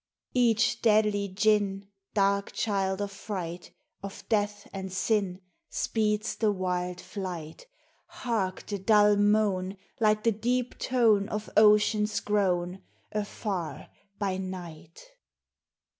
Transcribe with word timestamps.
Each 0.33 0.81
deadly 0.81 1.27
Djinn, 1.27 1.87
Dark 2.15 2.53
child 2.53 3.03
of 3.03 3.11
fright, 3.11 3.69
Of 4.01 4.27
death 4.29 4.67
and 4.73 4.91
sin, 4.91 5.41
Speeds 5.69 6.37
the 6.37 6.51
wild 6.51 6.99
flight. 6.99 7.67
Hark, 8.07 8.65
the 8.65 8.79
dull 8.79 9.15
moan, 9.15 9.77
Like 9.99 10.23
the 10.23 10.31
deep 10.31 10.79
tone 10.79 11.29
Of 11.29 11.51
ocean's 11.55 12.19
groan, 12.19 12.81
Afar, 13.13 13.89
by 14.17 14.37
night 14.37 15.01